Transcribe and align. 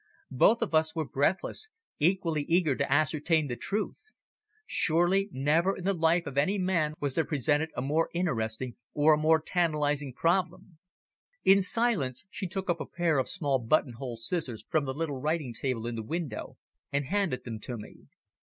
Both 0.31 0.63
of 0.63 0.73
us 0.73 0.95
were 0.95 1.05
breathless, 1.07 1.69
equally 1.99 2.41
eager 2.49 2.75
to 2.75 2.91
ascertain 2.91 3.45
the 3.45 3.55
truth. 3.55 3.97
Surely 4.65 5.29
never 5.31 5.77
in 5.77 5.83
the 5.83 5.93
life 5.93 6.25
of 6.25 6.39
any 6.39 6.57
man 6.57 6.95
was 6.99 7.13
there 7.13 7.23
presented 7.23 7.69
a 7.75 7.83
more 7.83 8.09
interesting 8.11 8.77
or 8.95 9.13
a 9.13 9.17
more 9.19 9.39
tantalising 9.39 10.15
problem. 10.15 10.79
In 11.43 11.61
silence 11.61 12.25
she 12.31 12.47
took 12.47 12.67
up 12.67 12.79
a 12.79 12.87
pair 12.87 13.19
of 13.19 13.27
small 13.29 13.59
buttonhole 13.59 14.17
scissors 14.17 14.65
from 14.71 14.85
the 14.85 14.95
little 14.95 15.19
writing 15.21 15.53
table 15.53 15.85
in 15.85 15.93
the 15.93 16.01
window 16.01 16.57
and 16.91 17.05
handed 17.05 17.43
them 17.43 17.59
to 17.59 17.77
me. 17.77 18.07